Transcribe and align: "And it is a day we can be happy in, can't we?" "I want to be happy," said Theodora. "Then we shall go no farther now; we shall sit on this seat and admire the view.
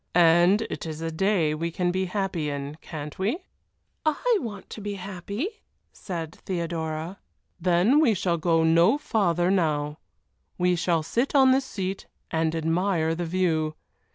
"And 0.15 0.63
it 0.63 0.87
is 0.87 0.99
a 1.03 1.11
day 1.11 1.53
we 1.53 1.69
can 1.69 1.91
be 1.91 2.05
happy 2.05 2.49
in, 2.49 2.75
can't 2.81 3.19
we?" 3.19 3.37
"I 4.03 4.37
want 4.41 4.67
to 4.71 4.81
be 4.81 4.95
happy," 4.95 5.61
said 5.93 6.37
Theodora. 6.47 7.19
"Then 7.59 7.99
we 7.99 8.15
shall 8.15 8.37
go 8.39 8.63
no 8.63 8.97
farther 8.97 9.51
now; 9.51 9.99
we 10.57 10.75
shall 10.75 11.03
sit 11.03 11.35
on 11.35 11.51
this 11.51 11.65
seat 11.65 12.07
and 12.31 12.55
admire 12.55 13.13
the 13.13 13.25
view. 13.27 13.75